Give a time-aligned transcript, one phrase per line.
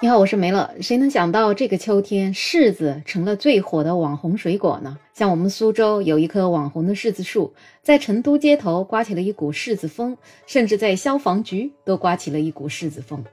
[0.00, 0.70] 你好，我是梅乐。
[0.80, 4.96] 谁能想到这个秋天柿子成了最火的网红水果呢？
[5.12, 7.52] 像我们苏州有一棵网红的柿子树，
[7.82, 10.16] 在成都街头刮起了一股柿子风，
[10.46, 13.24] 甚至在消防局都刮起了一股柿子风。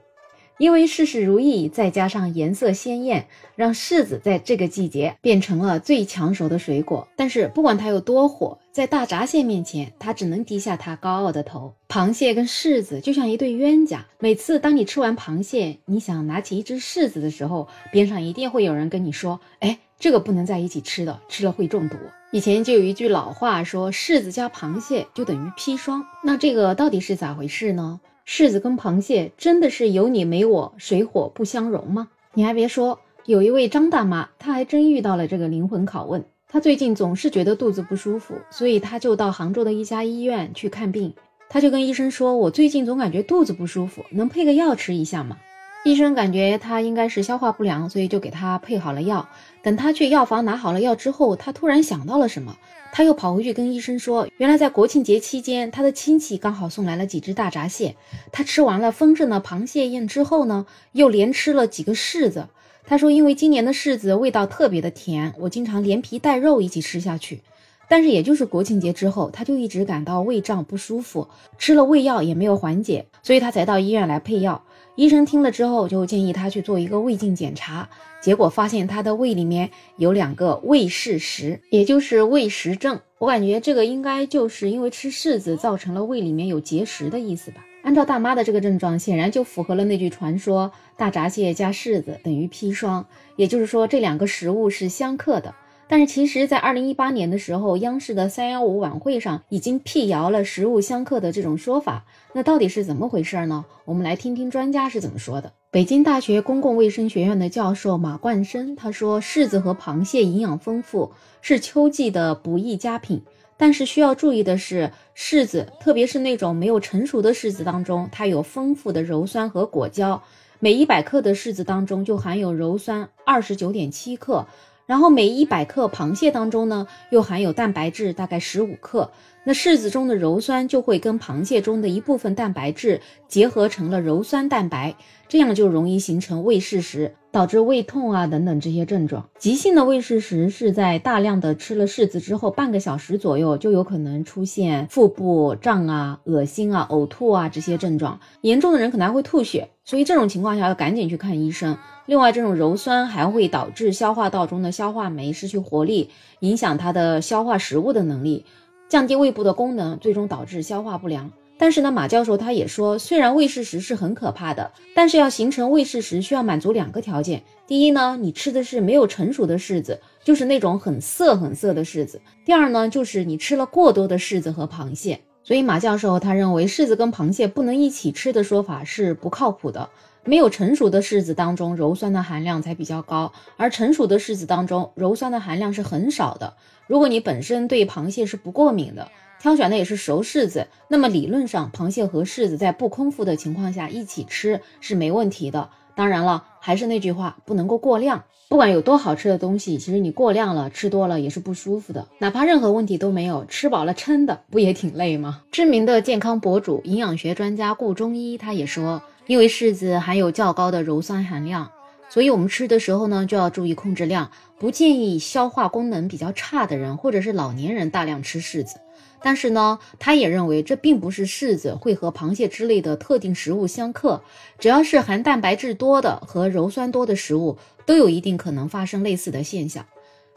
[0.58, 3.26] 因为事事如意，再加上颜色鲜艳，
[3.56, 7.06] 让柿子在这个季节变成了最抢手的水果。
[7.14, 11.74] 但是不管它有多火，在大闸蟹面前，它只能低下它高傲的头。
[11.88, 21.96] 螃蟹跟柿子就像一对冤家，每次当你吃完螃蟹，你想拿起一只柿子的时候，边上一定会有人跟你说：“哎，这个不能在一起吃的，吃了会中毒。”
[22.32, 28.00] 以前就有一句老话说：“柿子加螃蟹就等于砒霜。”那这个到底是咋回事呢？
[28.26, 32.08] 柿子跟螃蟹真的是有你没我，水火不相容吗？
[32.34, 36.24] 你还别说，有一位张大妈，她还真遇到了这个灵魂拷问。
[36.48, 41.14] 她最近总是觉得肚子不舒服，所以她就到杭州的一家医院去看病。
[41.48, 45.36] 她就跟医生说：“我最近总感觉肚子不舒服，能配个药吃一下吗？”
[45.84, 49.28] 医生感觉她应该是消化不良，所以就给她配好了药。
[49.62, 52.56] 等她去药房拿好了药之后，她突然想到了什么。
[52.96, 57.94] 他又跑回去跟医生说，原来在国庆节期间，他的亲戚刚好送来了几只大闸蟹。
[58.32, 62.48] 他吃完了丰盛的螃蟹宴之后呢，又连吃了几个柿子。
[62.86, 67.42] 他说，因为今年的柿子味道特别的甜，我经常连皮带肉一起吃下去。
[67.88, 74.62] 但是也就是国庆节之后，他就一直感到胃胀不舒服，吃了胃药也没有缓解，所以他才到医院来配药。
[74.96, 77.88] 医生听了之后，就建议他去做一个胃镜检查，
[78.22, 82.98] 结果发现他的胃里面有两个胃柿石，也就是胃石症。
[83.18, 87.64] 我感觉这个应该就是因为吃柿子造成了胃里面有结石的意思吧。
[87.82, 95.54] 按照大妈的这个症状，显然就符合了那句传说：大闸蟹加柿子等于砒霜，也就是说这两个食物是相克的。
[95.88, 102.04] 但是其实，在二零一八年的时候，央视的三幺五晚会上已经辟谣了食物相克的这种说法。
[102.32, 103.64] 那到底是怎么回事呢？
[103.84, 105.52] 我们来听听专家是怎么说的。
[105.70, 113.22] 北京大学公共卫生学院的教授马冠生他说：“柿子和螃蟹营养丰富，是秋季的不易佳品。
[113.56, 120.22] 但是需要注意的是，柿子，特别是那种没有成熟的柿子当中，它有丰富的鞣酸和果胶，
[120.58, 124.46] 每一百克的柿子当中就含有鞣酸二十九点七克。”
[124.86, 129.10] 然后每一百克螃蟹当中呢，又含有蛋白质大概十五克，
[129.44, 134.94] 那柿子中的鞣酸就会跟螃蟹中的一部分蛋白质结合成了鞣酸蛋白，
[135.28, 137.14] 这样就容易形成胃柿石。
[137.32, 151.76] 导致胃痛啊等等这些症状，急性的胃柿石是在大量的吃了柿子之后，半个小时左右就有可能出现腹部胀啊、恶心啊、呕吐啊这些症状，严重的人可能还会吐血，所以这种情况下要赶紧去看医生。
[152.06, 156.08] 另外，这种鞣酸还会导致消化道中的消化酶失去活力，
[156.40, 158.46] 影响它的消化食物的能力，
[158.88, 161.30] 降低胃部的功能，最终导致消化不良。
[161.58, 167.42] 但是呢，马教授他也说，虽然胃柿石是很可怕的，但是要形成胃柿石需要满足两个条件。
[167.66, 175.20] 第一呢，你吃的是没有成熟的柿子，就是那种很涩很涩的柿子；第二呢，就是你吃了过多的柿子和螃蟹。
[175.42, 179.88] 所以马教授他认为，柿子跟螃蟹不能一起吃的说法是不靠谱的。
[180.24, 186.54] 没有成熟的柿子当中，鞣酸的含量才比较高，而成熟的柿子当中，鞣酸的含量是很少的。
[186.88, 189.08] 如果你本身对螃蟹是不过敏的，
[189.40, 195.70] 挑选的也是熟柿子，那么理论上螃蟹和柿子在不空腹的情况下一起吃是没问题的。
[195.94, 198.24] 当然了，还是那句话，不能够过量。
[198.48, 202.06] 不管有多好吃的东西，其实你过量了，吃多了也是不舒服的。
[202.18, 205.42] 哪怕任何问题都没有，吃饱了撑的，不也挺累吗？
[205.50, 211.68] 知名的健康博主、营养学专家顾中医他也说，因为柿子含有较高的鞣酸含量，
[212.08, 218.80] 所以我们吃的时候呢就要注意控制量，不建议消化功能比较差的人或者是老年人大量吃柿子。
[219.22, 224.22] 但是呢，他也认为这并不是柿子会和螃蟹之类的特定食物相克，
[224.58, 229.84] 只要是含蛋白质多的和鞣酸多的食物，都有一定可能发生类似的现象。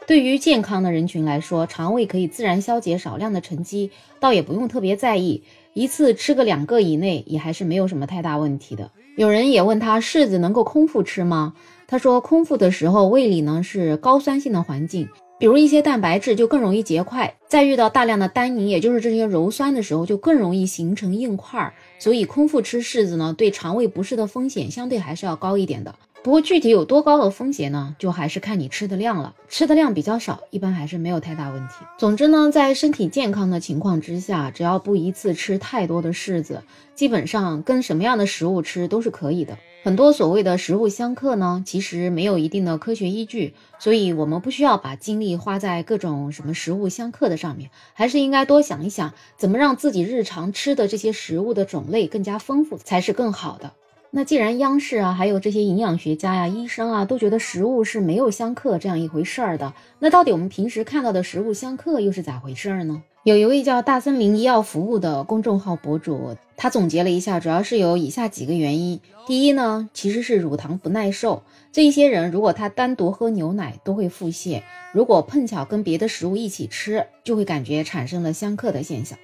[0.06, 5.44] 对于健康的人群来说，肠胃可以自然消解少量的沉积，倒也不用特别在意，
[5.74, 8.90] 一次吃个两个以内，也还是没有什么太大问题的。
[9.20, 11.52] 有人也问他，柿子能够空腹吃吗？
[11.86, 15.06] 他说，空腹的时候，胃里呢是高酸性的环境。
[15.38, 21.74] 比如一些蛋白质就更容易结块，再遇到大量的单宁，也就是这些鞣酸的时候，就更容易形成硬块儿。
[21.98, 25.94] 所以空腹吃柿子呢，对肠胃不适的风险相对还是要高一点的。
[26.22, 29.34] 不过具体有多高的风险呢，就还是看你吃的量了。
[29.48, 31.74] 吃的量比较少，一般还是没有太大问题。
[31.96, 36.62] 总之呢，在身体健康的情况之下，只要不一次吃太多的柿子，
[36.94, 39.56] 基本上跟什么样的食物吃都是可以的。
[39.82, 53.72] 很多所谓的食物相克呢，其实没有一定的科学依据，所以我们不需要把精力花在各种什么食物相克的上面，还是应该多想一想，怎么让自己日常吃的这些食物的种类更加丰富才是更好的。
[54.12, 63.02] 那既然央视啊，还有这些营养学家呀、医生啊，都觉得食物是没有相克这样一回事儿的，那到底我们平时看到的食物相克又是咋回事儿呢？
[63.22, 69.00] 有一位叫大森林医药服务的公众号博主，他总结了一下，主要是有以下几个原因。
[69.26, 79.16] 第一呢，其实是乳糖不耐受，这一些人如果他单独喝牛奶都会腹泻，如果碰巧跟别的食物一起吃，就会感觉产生了相克的现象。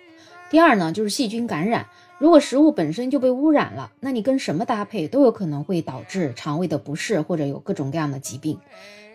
[0.48, 1.86] 第二呢，就是细菌感染，
[2.18, 8.58] 如果食物本身就被污染了，那你跟什么搭配都有可能会导致肠胃的不适或者有各种各样的疾病。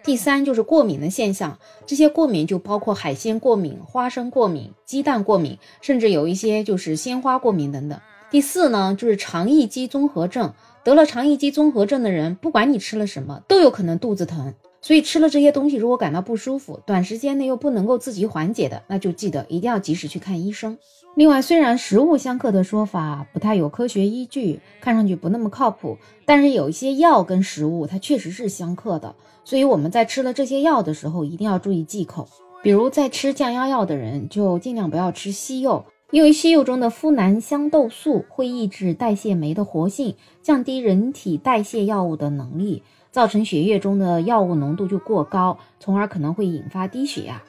[0.04, 8.00] 第三就是过敏的现象，这些过敏就包括海鲜过敏、花生过敏、鸡蛋过敏，甚至有一些就是鲜花过敏等等。
[8.30, 10.54] 第四呢，就是肠易激综合症，
[10.84, 14.54] 得了肠易激综合症的人，不管你吃了什么，都有可能肚子疼。
[14.82, 20.78] 所以吃了这些东西，如果感到不舒服，短时间内又不能够自己缓解的，那就记得一定要及时去看医生。
[21.16, 29.14] 另外，虽然食物相克的说法不太有科学依据，看上去不那么靠谱，但是有一些药跟食物它确实是相克的。
[29.44, 32.28] 所以我们在吃了这些药的时候，一定要注意忌口。
[32.64, 47.42] 比如在吃降压药的人，就尽量不要吃西柚，因为西柚中的呋喃香豆素会抑制代谢酶的活性，降低人体代谢药物的能力，造成血液中的药物浓度就过高，从而可能会引发低血压。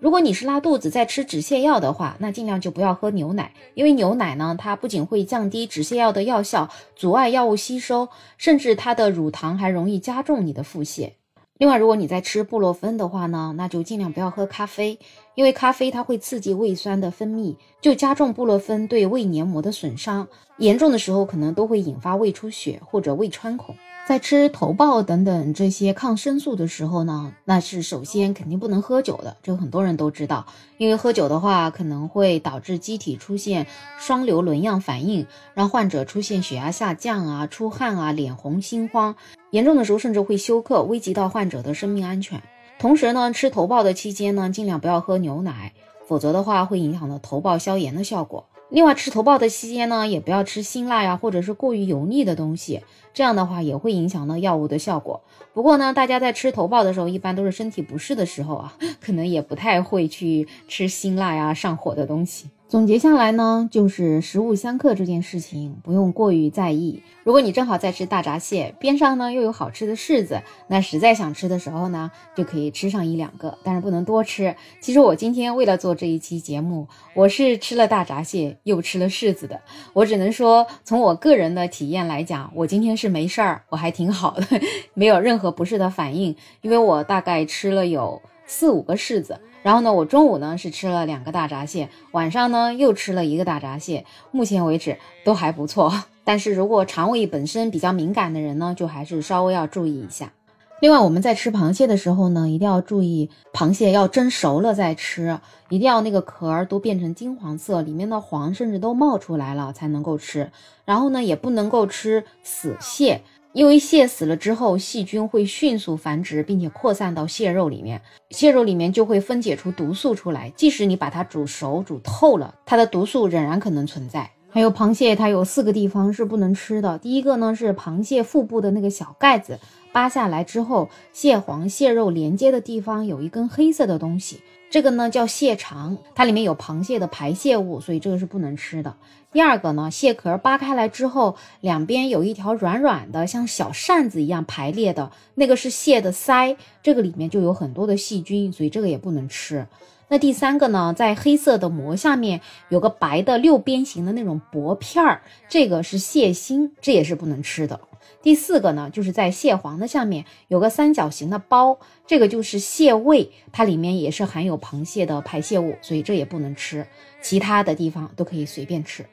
[0.00, 11.10] 如果你是拉肚子在吃止泻药的话，那尽量就不要喝牛奶，因为牛奶呢，它不仅会降低止泻药的药效，阻碍药物吸收，甚至它的乳糖还容易加重你的腹泻。
[11.58, 14.96] 另外，如果你在吃布洛芬的话呢，那就尽量不要喝咖啡，
[15.34, 20.28] 因为咖啡它会刺激胃酸的分泌，就加重布洛芬对胃黏膜的损伤，
[20.58, 23.74] 严重的时候可能都会引发胃出血或者胃穿孔。
[24.08, 30.46] 在吃头孢等等这些抗生素的时候呢，那是首先肯定不能喝酒的，这个很多人都知道，
[30.78, 33.66] 因为喝酒的话可能会导致机体出现
[33.98, 39.14] 双硫仑样反应，让患者出现血压下降啊、出汗啊、脸红心慌，
[39.50, 42.42] 严重的时候甚至会休克，危及到患者的生命安全。
[42.78, 45.74] 同时呢，吃头孢的期间呢，尽量不要喝牛奶，
[46.06, 48.46] 否则的话会影响到头孢消炎的效果。
[48.70, 52.82] 另外，吃头孢的期间呢，也不要吃辛辣呀，或者是过于油腻的东西，
[53.14, 55.22] 这样的话也会影响到药物的效果。
[55.54, 62.50] 不过呢，大家在吃头孢的时候，一般都是身体不适的时候啊， 可能也不太会去吃辛辣呀、上火的东西。
[62.68, 67.02] 总结下来呢，就是食物相克这件事情不用过于在意。
[67.24, 74.54] 如果你正好在吃大闸蟹，边上呢又有好吃的柿子，那实在想吃的时候呢，就可以吃上一两个，但是不能多吃。
[74.80, 79.58] 其实我今天为了做这一期节目，我是吃了大闸蟹又吃了柿子的。
[79.94, 84.46] 我只能说，从我个人的体验来讲，我今天是没事儿，我还挺好的，
[84.92, 89.40] 没有任何不适的反应，因为我大概吃了有四五个柿子。
[89.68, 95.92] 然后呢，我中午呢是吃了两个大闸蟹，晚上呢又吃了一个大闸蟹，目前为止都还不错。
[96.24, 100.32] 但是如果肠胃本身比较敏感的人呢，就还是稍微要注意一下。
[100.80, 105.38] 另外，我们在吃螃蟹的时候呢，一定要注意，螃蟹要蒸熟了再吃，
[105.68, 110.50] 一定要那个壳儿都变成金黄色，里面的黄甚至都冒出来了才能够吃。
[110.86, 113.20] 然后呢，也不能够吃死蟹。
[113.58, 118.00] 因为蟹死了之后，细菌会迅速繁殖，并且扩散到蟹肉里面，
[118.30, 120.48] 蟹肉里面就会分解出毒素出来。
[120.54, 124.30] 即使你把它煮熟、煮透了，它的毒素仍然可能存在。
[124.48, 127.00] 还有螃蟹，它有四个地方是不能吃的。
[127.00, 129.58] 第一个呢是螃蟹腹部的那个小盖子，
[129.90, 134.38] 扒下来之后，蟹黄、蟹肉连接的地方有一根黑色的东西，
[134.70, 138.94] 这个呢叫蟹肠，它里面有螃蟹的排泄物，所以这个是不能吃的。
[139.32, 149.66] 第二个呢，蟹壳扒开来之后，两边有一条软软的，像小扇子一样排列的那个是蟹的鳃，这个里面就有很多的细菌，所以这个也不能吃。
[150.08, 157.78] 那第三个呢，在黑色的膜下面有个白的六边形的那种薄片儿，这个是蟹心，这也是不能吃的。
[158.22, 166.86] 第四个呢，就是在蟹黄的下面有个三角形的包，这个就是蟹胃，它里面也是含有螃蟹的排泄物，所以这也不能吃。
[167.20, 169.06] 其他的地方都可以随便吃。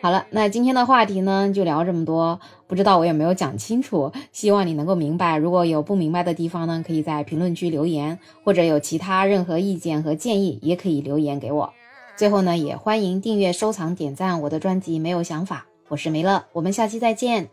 [0.00, 2.40] 好了，那今天的话题呢，就聊这么多。
[2.66, 5.36] 不知道我有没有讲清楚，希望你能够明白。
[5.36, 11.72] 如果有不明白的地方呢，可以在评论区留言，或者有其他任何意见和建议，也可以留言给我。
[12.16, 14.98] 最后呢，也欢迎订阅、收藏、点赞我的专辑。
[14.98, 17.48] 没有想法，我是梅乐，我们下期再见。